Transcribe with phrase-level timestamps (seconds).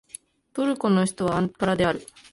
[0.53, 2.01] トルコの首都はアンカラである